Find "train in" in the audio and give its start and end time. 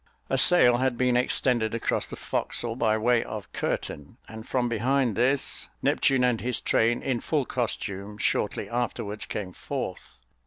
6.59-7.19